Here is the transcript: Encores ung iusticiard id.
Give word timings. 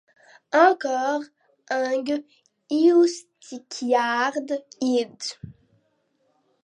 Encores 0.65 1.27
ung 1.91 2.07
iusticiard 2.79 4.49
id. 4.97 5.21